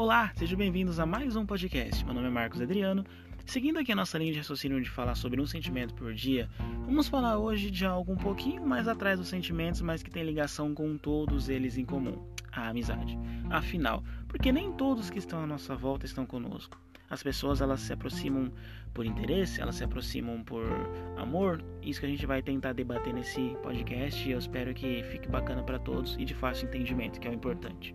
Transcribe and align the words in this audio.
Olá, 0.00 0.32
sejam 0.34 0.56
bem-vindos 0.56 0.98
a 0.98 1.04
mais 1.04 1.36
um 1.36 1.44
podcast. 1.44 2.02
Meu 2.06 2.14
nome 2.14 2.26
é 2.26 2.30
Marcos 2.30 2.58
Adriano. 2.58 3.04
Seguindo 3.44 3.78
aqui 3.78 3.92
a 3.92 3.94
nossa 3.94 4.16
linha 4.16 4.32
de 4.32 4.38
raciocínio 4.38 4.80
de 4.80 4.88
falar 4.88 5.14
sobre 5.14 5.38
um 5.42 5.46
sentimento 5.46 5.92
por 5.92 6.14
dia, 6.14 6.48
vamos 6.86 7.06
falar 7.06 7.36
hoje 7.36 7.70
de 7.70 7.84
algo 7.84 8.10
um 8.14 8.16
pouquinho 8.16 8.66
mais 8.66 8.88
atrás 8.88 9.18
dos 9.18 9.28
sentimentos, 9.28 9.82
mas 9.82 10.02
que 10.02 10.10
tem 10.10 10.24
ligação 10.24 10.74
com 10.74 10.96
todos 10.96 11.50
eles 11.50 11.76
em 11.76 11.84
comum: 11.84 12.16
a 12.52 12.68
amizade. 12.68 13.18
Afinal, 13.48 14.02
porque 14.28 14.52
nem 14.52 14.72
todos 14.72 15.10
que 15.10 15.18
estão 15.18 15.42
à 15.42 15.46
nossa 15.46 15.74
volta 15.74 16.06
estão 16.06 16.26
conosco. 16.26 16.80
As 17.08 17.22
pessoas 17.22 17.60
elas 17.60 17.80
se 17.80 17.92
aproximam 17.92 18.52
por 18.94 19.04
interesse, 19.04 19.60
elas 19.60 19.74
se 19.74 19.84
aproximam 19.84 20.44
por 20.44 20.64
amor. 21.16 21.62
Isso 21.82 21.98
que 21.98 22.06
a 22.06 22.08
gente 22.08 22.24
vai 22.24 22.40
tentar 22.40 22.72
debater 22.72 23.12
nesse 23.12 23.56
podcast 23.62 24.28
e 24.28 24.32
eu 24.32 24.38
espero 24.38 24.72
que 24.72 25.02
fique 25.04 25.28
bacana 25.28 25.62
para 25.62 25.78
todos 25.78 26.16
e 26.18 26.24
de 26.24 26.34
fácil 26.34 26.68
entendimento, 26.68 27.18
que 27.18 27.26
é 27.26 27.30
o 27.30 27.34
importante. 27.34 27.94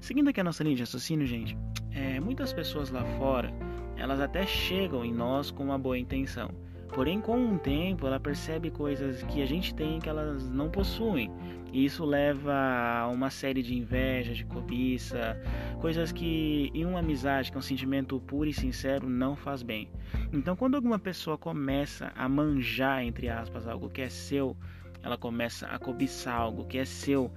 Seguindo 0.00 0.28
aqui 0.28 0.40
a 0.40 0.44
nossa 0.44 0.64
linha 0.64 0.76
de 0.76 0.82
raciocínio, 0.82 1.26
gente, 1.26 1.56
é, 1.90 2.18
muitas 2.18 2.52
pessoas 2.52 2.90
lá 2.90 3.04
fora, 3.18 3.52
elas 3.96 4.20
até 4.20 4.46
chegam 4.46 5.04
em 5.04 5.12
nós 5.12 5.50
com 5.50 5.64
uma 5.64 5.78
boa 5.78 5.98
intenção. 5.98 6.50
Porém, 6.88 7.20
com 7.20 7.54
o 7.54 7.58
tempo, 7.58 8.06
ela 8.06 8.18
percebe 8.18 8.70
coisas 8.70 9.22
que 9.24 9.42
a 9.42 9.46
gente 9.46 9.74
tem 9.74 10.00
que 10.00 10.08
elas 10.08 10.48
não 10.48 10.70
possuem. 10.70 11.30
E 11.72 11.84
isso 11.84 12.04
leva 12.04 12.54
a 12.54 13.08
uma 13.08 13.28
série 13.28 13.62
de 13.62 13.74
inveja, 13.74 14.32
de 14.32 14.44
cobiça, 14.44 15.38
coisas 15.80 16.10
que 16.10 16.70
em 16.72 16.86
uma 16.86 17.00
amizade, 17.00 17.50
que 17.50 17.56
é 17.56 17.58
um 17.58 17.62
sentimento 17.62 18.18
puro 18.20 18.48
e 18.48 18.52
sincero, 18.52 19.08
não 19.08 19.36
faz 19.36 19.62
bem. 19.62 19.90
Então, 20.32 20.56
quando 20.56 20.76
alguma 20.76 20.98
pessoa 20.98 21.36
começa 21.36 22.12
a 22.16 22.28
manjar, 22.28 23.02
entre 23.02 23.28
aspas, 23.28 23.66
algo 23.66 23.90
que 23.90 24.00
é 24.00 24.08
seu, 24.08 24.56
ela 25.02 25.18
começa 25.18 25.66
a 25.66 25.78
cobiçar 25.78 26.34
algo 26.34 26.64
que 26.64 26.78
é 26.78 26.84
seu, 26.84 27.30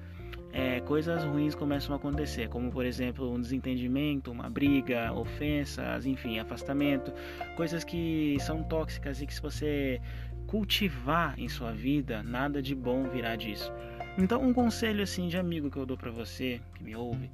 é, 0.52 0.80
coisas 0.82 1.24
ruins 1.24 1.54
começam 1.54 1.94
a 1.94 1.98
acontecer, 1.98 2.50
como 2.50 2.72
por 2.72 2.86
exemplo 2.86 3.32
um 3.32 3.40
desentendimento, 3.40 4.32
uma 4.32 4.50
briga, 4.50 5.14
ofensas, 5.14 6.06
enfim, 6.06 6.40
afastamento, 6.40 7.14
coisas 7.56 7.84
que 7.84 8.38
são 8.40 8.64
tóxicas 8.64 9.22
e 9.22 9.28
que 9.28 9.34
se 9.34 9.42
você 9.42 10.02
cultivar 10.48 11.40
em 11.40 11.48
sua 11.48 11.72
vida, 11.72 12.24
nada 12.24 12.62
de 12.62 12.74
bom 12.74 13.04
virá 13.04 13.36
disso. 13.36 13.72
Então, 14.18 14.42
um 14.42 14.52
conselho 14.52 15.04
assim 15.04 15.28
de 15.28 15.38
amigo 15.38 15.70
que 15.70 15.78
eu 15.78 15.86
dou 15.86 15.96
para 15.96 16.12
você 16.12 16.60
que 16.76 16.84
me 16.84 16.96
ouve 16.96 17.30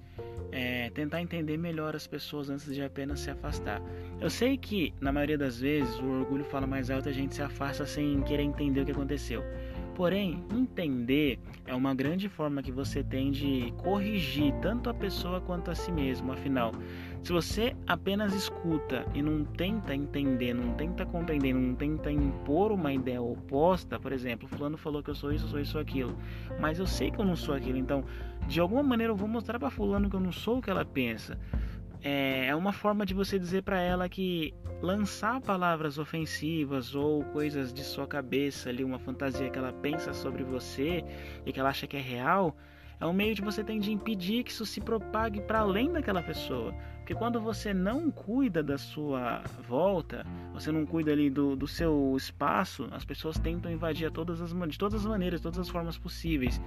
é 0.51 0.89
tentar 0.91 1.21
entender 1.21 1.57
melhor 1.57 1.95
as 1.95 2.05
pessoas 2.05 2.49
antes 2.49 2.73
de 2.73 2.81
apenas 2.81 3.21
se 3.21 3.31
afastar. 3.31 3.81
Eu 4.19 4.29
sei 4.29 4.57
que 4.57 4.93
na 5.01 5.11
maioria 5.11 5.37
das 5.37 5.59
vezes 5.59 5.97
o 5.99 6.05
orgulho 6.05 6.43
fala 6.43 6.67
mais 6.67 6.91
alto 6.91 7.09
e 7.09 7.11
a 7.11 7.13
gente 7.13 7.33
se 7.33 7.41
afasta 7.41 7.85
sem 7.85 8.21
querer 8.21 8.43
entender 8.43 8.81
o 8.81 8.85
que 8.85 8.91
aconteceu. 8.91 9.43
Porém, 9.95 10.43
entender 10.51 11.39
é 11.65 11.73
uma 11.73 11.95
grande 11.95 12.27
forma 12.27 12.61
que 12.61 12.71
você 12.71 13.01
tem 13.01 13.31
de 13.31 13.73
corrigir 13.77 14.53
tanto 14.61 14.89
a 14.89 14.93
pessoa 14.93 15.39
quanto 15.39 15.71
a 15.71 15.75
si 15.75 15.89
mesmo. 15.89 16.33
Afinal, 16.33 16.73
se 17.23 17.31
você 17.31 17.73
apenas 17.87 18.33
escuta 18.33 19.05
e 19.13 19.21
não 19.21 19.45
tenta 19.45 19.95
entender, 19.95 20.53
não 20.53 20.73
tenta 20.73 21.05
compreender, 21.05 21.53
não 21.53 21.73
tenta 21.73 22.11
impor 22.11 22.73
uma 22.73 22.93
ideia 22.93 23.21
oposta, 23.21 23.97
por 23.97 24.11
exemplo, 24.11 24.49
fulano 24.49 24.77
falou 24.77 25.01
que 25.01 25.09
eu 25.09 25.15
sou 25.15 25.31
isso, 25.31 25.45
eu 25.45 25.49
sou 25.49 25.59
isso, 25.61 25.79
aquilo, 25.79 26.15
mas 26.59 26.77
eu 26.77 26.85
sei 26.85 27.09
que 27.09 27.19
eu 27.19 27.25
não 27.25 27.35
sou 27.35 27.55
aquilo, 27.55 27.77
então 27.77 28.03
de 28.47 28.59
alguma 28.59 28.83
maneira 28.83 29.13
eu 29.13 29.17
vou 29.17 29.29
mostrar 29.29 29.57
para 29.57 29.69
fulano 29.69 30.09
que 30.09 30.15
eu 30.15 30.19
não 30.19 30.31
sou 30.31 30.57
o 30.57 30.61
que 30.61 30.69
ela 30.69 30.85
pensa 30.85 31.37
é, 32.05 32.45
é 32.49 32.55
uma 32.55 32.71
forma 32.71 33.03
de 33.03 33.15
você 33.15 33.39
dizer 33.39 33.63
para 33.63 33.81
ela 33.81 34.07
que 34.07 34.53
lançar 34.79 35.41
palavras 35.41 35.97
ofensivas 35.97 36.93
ou 36.93 37.23
coisas 37.25 37.73
de 37.73 37.83
sua 37.83 38.05
cabeça 38.05 38.69
ali, 38.69 38.83
uma 38.83 38.99
fantasia 38.99 39.49
que 39.49 39.57
ela 39.57 39.73
pensa 39.73 40.13
sobre 40.13 40.43
você 40.43 41.03
e 41.47 41.51
que 41.51 41.59
ela 41.59 41.69
acha 41.69 41.87
que 41.87 41.97
é 41.97 41.99
real, 41.99 42.55
é 42.99 43.05
um 43.05 43.13
meio 43.13 43.35
de 43.35 43.41
você 43.41 43.63
tem 43.63 43.79
de 43.79 43.91
impedir 43.91 44.43
que 44.43 44.51
isso 44.51 44.65
se 44.65 44.79
propague 44.79 45.41
para 45.41 45.59
além 45.59 45.91
daquela 45.91 46.21
pessoa. 46.21 46.73
Porque 46.99 47.13
quando 47.13 47.39
você 47.39 47.71
não 47.71 48.09
cuida 48.09 48.63
da 48.63 48.79
sua 48.79 49.43
volta, 49.67 50.25
você 50.53 50.71
não 50.71 50.87
cuida 50.87 51.11
ali 51.11 51.29
do, 51.29 51.55
do 51.55 51.67
seu 51.67 52.15
espaço, 52.17 52.87
as 52.91 53.05
pessoas 53.05 53.37
tentam 53.37 53.71
invadir 53.71 54.09
todas 54.09 54.41
as, 54.41 54.51
de 54.51 54.77
todas 54.77 55.01
as 55.01 55.05
maneiras, 55.05 55.39
de 55.39 55.43
todas 55.43 55.59
as 55.59 55.69
formas 55.69 55.99
possíveis. 55.99 56.59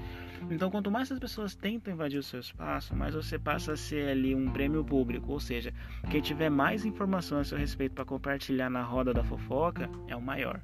Então, 0.48 0.70
quanto 0.70 0.92
mais 0.92 1.10
as 1.10 1.18
pessoas 1.18 1.56
tentam 1.56 1.92
invadir 1.92 2.18
o 2.18 2.22
seu 2.22 2.38
espaço, 2.38 2.94
mais 2.94 3.14
você 3.14 3.36
passa 3.36 3.72
a 3.72 3.76
ser 3.76 4.10
ali 4.10 4.32
um 4.32 4.48
prêmio 4.48 4.84
público. 4.84 5.32
Ou 5.32 5.40
seja, 5.40 5.74
quem 6.08 6.20
tiver 6.20 6.50
mais 6.50 6.84
informação 6.84 7.38
a 7.38 7.44
seu 7.44 7.58
respeito 7.58 7.94
para 7.94 8.04
compartilhar 8.04 8.70
na 8.70 8.82
roda 8.82 9.12
da 9.12 9.24
fofoca 9.24 9.90
é 10.06 10.14
o 10.14 10.22
maior. 10.22 10.60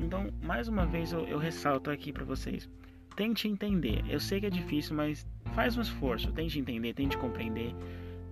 Então, 0.00 0.32
mais 0.42 0.66
uma 0.66 0.84
vez, 0.84 1.12
eu, 1.12 1.28
eu 1.28 1.38
ressalto 1.38 1.90
aqui 1.90 2.12
para 2.12 2.24
vocês 2.24 2.68
tente 3.16 3.48
entender. 3.48 4.02
Eu 4.08 4.20
sei 4.20 4.40
que 4.40 4.46
é 4.46 4.50
difícil, 4.50 4.94
mas 4.96 5.26
faz 5.54 5.76
um 5.76 5.82
esforço, 5.82 6.32
tente 6.32 6.58
entender, 6.58 6.94
tente 6.94 7.16
compreender. 7.16 7.74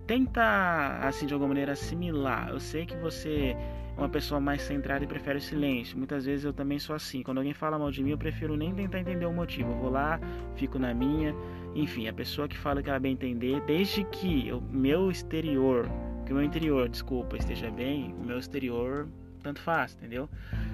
Tenta, 0.06 1.00
assim, 1.02 1.26
de 1.26 1.34
alguma 1.34 1.48
maneira 1.48 1.72
assimilar. 1.72 2.48
Eu 2.48 2.58
sei 2.58 2.86
que 2.86 2.96
você 2.96 3.54
é 3.96 4.00
uma 4.00 4.08
pessoa 4.08 4.40
mais 4.40 4.62
centrada 4.62 5.04
e 5.04 5.06
prefere 5.06 5.38
o 5.38 5.40
silêncio. 5.40 5.98
Muitas 5.98 6.24
vezes 6.24 6.44
eu 6.44 6.52
também 6.52 6.78
sou 6.78 6.96
assim. 6.96 7.22
Quando 7.22 7.38
alguém 7.38 7.52
fala 7.52 7.78
mal 7.78 7.90
de 7.90 8.02
mim, 8.02 8.10
eu 8.10 8.18
prefiro 8.18 8.56
nem 8.56 8.74
tentar 8.74 9.00
entender 9.00 9.26
o 9.26 9.32
motivo. 9.32 9.70
Eu 9.70 9.76
vou 9.76 9.90
lá, 9.90 10.18
fico 10.56 10.78
na 10.78 10.94
minha. 10.94 11.34
Enfim, 11.74 12.08
a 12.08 12.12
pessoa 12.12 12.48
que 12.48 12.56
fala 12.56 12.82
que 12.82 12.88
ela 12.88 12.98
bem 12.98 13.12
entender, 13.12 13.60
desde 13.66 14.04
que 14.04 14.50
o 14.52 14.60
meu 14.60 15.10
exterior, 15.10 15.86
que 16.24 16.32
o 16.32 16.36
meu 16.36 16.44
interior, 16.44 16.88
desculpa, 16.88 17.36
esteja 17.36 17.70
bem, 17.70 18.14
o 18.14 18.24
meu 18.24 18.38
exterior 18.38 19.08
tanto 19.38 19.60
faz, 19.60 19.94
entendeu? 19.94 20.28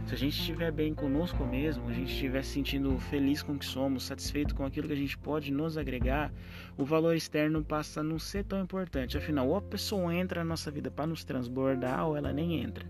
Se 0.06 0.14
a 0.14 0.16
gente 0.16 0.38
estiver 0.38 0.70
bem 0.70 0.94
conosco 0.94 1.44
mesmo, 1.44 1.88
a 1.88 1.92
gente 1.92 2.12
estiver 2.12 2.42
se 2.42 2.52
sentindo 2.52 2.98
feliz 2.98 3.42
com 3.42 3.52
o 3.52 3.58
que 3.58 3.64
somos, 3.64 4.04
satisfeito 4.04 4.54
com 4.54 4.64
aquilo 4.64 4.86
que 4.86 4.92
a 4.92 4.96
gente 4.96 5.16
pode 5.16 5.52
nos 5.52 5.78
agregar, 5.78 6.32
o 6.76 6.84
valor 6.84 7.14
externo 7.16 7.64
passa 7.64 8.00
a 8.00 8.02
não 8.02 8.18
ser 8.18 8.44
tão 8.44 8.60
importante. 8.60 9.16
Afinal, 9.16 9.48
ou 9.48 9.56
a 9.56 9.62
pessoa 9.62 10.14
entra 10.14 10.40
na 10.40 10.50
nossa 10.50 10.70
vida 10.70 10.90
para 10.90 11.06
nos 11.06 11.24
transbordar, 11.24 12.06
ou 12.06 12.16
ela 12.16 12.32
nem 12.32 12.62
entra. 12.62 12.84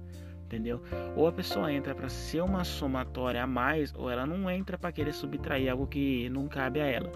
Entendeu? 0.45 0.83
Ou 1.17 1.27
a 1.27 1.33
pessoa 1.33 1.73
entra 1.73 1.95
para 1.95 2.09
ser 2.09 2.43
uma 2.43 2.65
somatória 2.65 3.43
a 3.43 3.47
mais, 3.47 3.93
ou 3.95 4.11
ela 4.11 4.27
não 4.27 4.49
entra 4.51 4.79
para 4.79 4.93
querer 4.93 5.13
subtrair 5.13 5.71
algo 5.71 5.87
que 5.87 6.29
não 6.29 6.47
cabe 6.47 6.81
a 6.81 6.87
ela. 6.87 7.11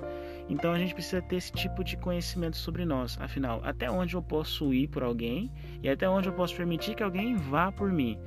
Então 0.48 0.72
a 0.72 0.78
gente 0.78 0.94
precisa 0.94 1.20
ter 1.20 1.36
esse 1.36 1.52
tipo 1.52 1.84
de 1.84 1.96
conhecimento 1.96 2.56
sobre 2.56 2.84
nós. 2.84 3.18
Afinal, 3.20 3.60
até 3.64 3.90
onde 3.90 4.14
eu 4.14 4.22
posso 4.22 4.72
ir 4.72 4.88
por 4.88 5.02
alguém 5.02 5.52
e 5.82 5.88
até 5.88 6.08
onde 6.08 6.28
eu 6.28 6.32
posso 6.32 6.56
permitir 6.56 6.94
que 6.94 7.02
alguém 7.02 7.36
vá 7.36 7.70
por 7.70 7.92
mim. 7.92 8.18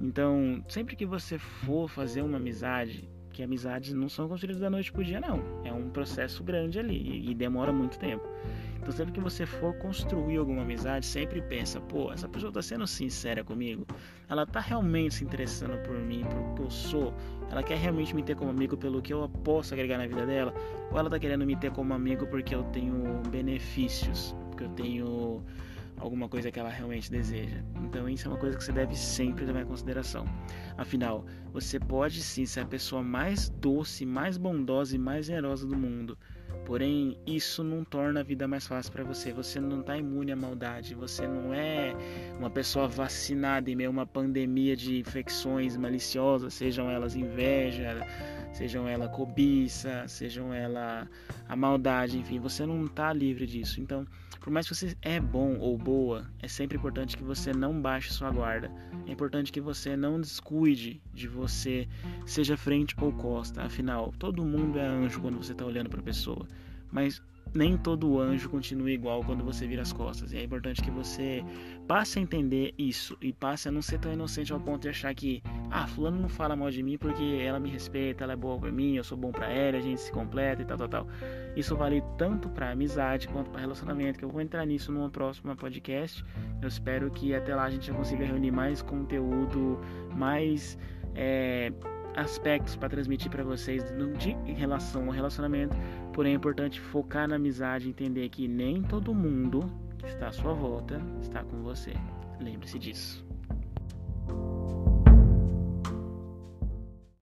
Então, 0.00 0.64
sempre 0.68 0.96
que 0.96 1.04
você 1.04 1.38
for 1.38 1.88
fazer 1.88 2.22
uma 2.22 2.38
amizade, 2.38 3.08
que 3.32 3.42
amizades 3.42 3.92
não 3.92 4.08
são 4.08 4.28
construídas 4.28 4.60
da 4.60 4.70
noite 4.70 4.92
pro 4.92 5.04
dia, 5.04 5.20
não. 5.20 5.42
É 5.64 5.72
um 5.72 5.88
processo 5.90 6.42
grande 6.42 6.78
ali 6.78 7.30
e 7.30 7.34
demora 7.34 7.72
muito 7.72 7.98
tempo. 7.98 8.26
Então, 8.80 8.92
sempre 8.92 9.12
que 9.12 9.20
você 9.20 9.44
for 9.44 9.74
construir 9.74 10.38
alguma 10.38 10.62
amizade, 10.62 11.04
sempre 11.04 11.42
pensa: 11.42 11.80
pô, 11.80 12.12
essa 12.12 12.28
pessoa 12.28 12.48
está 12.48 12.62
sendo 12.62 12.86
sincera 12.86 13.44
comigo? 13.44 13.86
Ela 14.28 14.44
está 14.44 14.58
realmente 14.58 15.16
se 15.16 15.24
interessando 15.24 15.76
por 15.82 15.98
mim, 15.98 16.24
por 16.24 16.54
que 16.54 16.62
eu 16.62 16.70
sou? 16.70 17.14
Ela 17.50 17.62
quer 17.62 17.76
realmente 17.76 18.14
me 18.14 18.22
ter 18.22 18.36
como 18.36 18.50
amigo 18.50 18.76
pelo 18.76 19.02
que 19.02 19.12
eu 19.12 19.28
posso 19.44 19.74
agregar 19.74 19.98
na 19.98 20.06
vida 20.06 20.24
dela? 20.24 20.54
Ou 20.90 20.98
ela 20.98 21.08
está 21.08 21.18
querendo 21.18 21.44
me 21.44 21.56
ter 21.56 21.70
como 21.72 21.92
amigo 21.92 22.26
porque 22.26 22.54
eu 22.54 22.62
tenho 22.64 23.20
benefícios? 23.28 24.34
Porque 24.50 24.64
eu 24.64 24.68
tenho 24.70 25.44
alguma 25.98 26.28
coisa 26.28 26.50
que 26.50 26.58
ela 26.58 26.70
realmente 26.70 27.10
deseja. 27.10 27.62
Então 27.84 28.08
isso 28.08 28.26
é 28.26 28.30
uma 28.30 28.38
coisa 28.38 28.56
que 28.56 28.64
você 28.64 28.72
deve 28.72 28.96
sempre 28.96 29.44
levar 29.44 29.60
em 29.60 29.66
consideração. 29.66 30.24
Afinal, 30.76 31.24
você 31.52 31.78
pode 31.78 32.22
sim 32.22 32.46
ser 32.46 32.60
a 32.60 32.66
pessoa 32.66 33.02
mais 33.02 33.48
doce, 33.48 34.06
mais 34.06 34.36
bondosa 34.36 34.96
e 34.96 34.98
mais 34.98 35.26
generosa 35.26 35.66
do 35.66 35.76
mundo. 35.76 36.16
Porém, 36.64 37.18
isso 37.26 37.64
não 37.64 37.84
torna 37.84 38.20
a 38.20 38.22
vida 38.22 38.46
mais 38.46 38.66
fácil 38.66 38.92
para 38.92 39.02
você. 39.02 39.32
Você 39.32 39.60
não 39.60 39.80
está 39.80 39.96
imune 39.96 40.32
à 40.32 40.36
maldade. 40.36 40.94
Você 40.94 41.26
não 41.26 41.52
é 41.52 41.94
uma 42.38 42.50
pessoa 42.50 42.86
vacinada 42.86 43.70
em 43.70 43.74
meio 43.74 43.88
a 43.88 43.92
uma 43.92 44.06
pandemia 44.06 44.76
de 44.76 44.98
infecções 44.98 45.76
maliciosas, 45.76 46.54
sejam 46.54 46.88
elas 46.90 47.16
inveja, 47.16 48.06
sejam 48.52 48.86
ela 48.86 49.08
cobiça, 49.08 50.06
sejam 50.08 50.52
ela 50.52 51.08
a 51.48 51.56
maldade, 51.56 52.18
enfim, 52.18 52.38
você 52.38 52.66
não 52.66 52.84
está 52.84 53.12
livre 53.12 53.46
disso. 53.46 53.80
Então, 53.80 54.06
por 54.40 54.50
mais 54.50 54.66
que 54.66 54.74
você 54.74 54.96
é 55.02 55.20
bom 55.20 55.58
ou 55.58 55.76
boa, 55.76 56.26
é 56.40 56.48
sempre 56.48 56.78
importante 56.78 57.16
que 57.16 57.22
você 57.22 57.52
não 57.52 57.80
baixe 57.80 58.12
sua 58.12 58.30
guarda. 58.30 58.70
É 59.06 59.12
importante 59.12 59.52
que 59.52 59.60
você 59.60 59.96
não 59.96 60.20
descuide 60.20 61.00
de 61.12 61.28
você, 61.28 61.86
seja 62.24 62.56
frente 62.56 62.94
ou 63.00 63.12
costa. 63.12 63.62
Afinal, 63.62 64.12
todo 64.18 64.44
mundo 64.44 64.78
é 64.78 64.86
anjo 64.86 65.20
quando 65.20 65.36
você 65.36 65.52
está 65.52 65.64
olhando 65.64 65.90
para 65.90 66.00
a 66.00 66.04
pessoa. 66.04 66.46
Mas 66.90 67.22
nem 67.52 67.76
todo 67.76 68.18
anjo 68.18 68.48
continua 68.48 68.90
igual 68.90 69.22
quando 69.24 69.44
você 69.44 69.66
vira 69.66 69.82
as 69.82 69.92
costas. 69.92 70.32
E 70.32 70.38
é 70.38 70.44
importante 70.44 70.82
que 70.82 70.90
você 70.90 71.44
passe 71.86 72.18
a 72.18 72.22
entender 72.22 72.72
isso 72.78 73.16
e 73.20 73.32
passe 73.32 73.68
a 73.68 73.72
não 73.72 73.82
ser 73.82 73.98
tão 73.98 74.12
inocente 74.12 74.52
ao 74.52 74.60
ponto 74.60 74.82
de 74.82 74.88
achar 74.88 75.14
que, 75.14 75.42
ah, 75.70 75.86
fulano 75.86 76.20
não 76.20 76.28
fala 76.28 76.54
mal 76.54 76.70
de 76.70 76.82
mim 76.82 76.96
porque 76.96 77.40
ela 77.44 77.58
me 77.58 77.68
respeita, 77.68 78.24
ela 78.24 78.34
é 78.34 78.36
boa 78.36 78.58
pra 78.58 78.70
mim, 78.70 78.96
eu 78.96 79.04
sou 79.04 79.18
bom 79.18 79.32
pra 79.32 79.48
ela, 79.48 79.78
a 79.78 79.80
gente 79.80 80.00
se 80.00 80.12
completa 80.12 80.62
e 80.62 80.64
tal, 80.64 80.78
tal, 80.78 80.88
tal. 80.88 81.06
Isso 81.56 81.76
vale 81.76 82.02
tanto 82.16 82.48
pra 82.48 82.70
amizade 82.70 83.26
quanto 83.28 83.50
para 83.50 83.60
relacionamento, 83.60 84.18
que 84.18 84.24
eu 84.24 84.30
vou 84.30 84.40
entrar 84.40 84.64
nisso 84.64 84.92
numa 84.92 85.10
próxima 85.10 85.56
podcast. 85.56 86.24
Eu 86.62 86.68
espero 86.68 87.10
que 87.10 87.34
até 87.34 87.54
lá 87.54 87.64
a 87.64 87.70
gente 87.70 87.90
consiga 87.90 88.24
reunir 88.24 88.52
mais 88.52 88.82
conteúdo, 88.82 89.80
mais 90.14 90.78
é, 91.14 91.72
aspectos 92.16 92.76
para 92.76 92.88
transmitir 92.88 93.30
para 93.30 93.42
vocês 93.42 93.84
de, 94.18 94.30
em 94.46 94.54
relação 94.54 95.06
ao 95.06 95.10
relacionamento 95.10 95.76
Porém, 96.12 96.32
é 96.32 96.36
importante 96.36 96.80
focar 96.80 97.28
na 97.28 97.36
amizade, 97.36 97.88
entender 97.88 98.28
que 98.28 98.48
nem 98.48 98.82
todo 98.82 99.14
mundo 99.14 99.70
que 99.98 100.06
está 100.06 100.28
à 100.28 100.32
sua 100.32 100.52
volta 100.52 101.00
está 101.20 101.44
com 101.44 101.62
você. 101.62 101.92
Lembre-se 102.40 102.78
disso. 102.78 103.24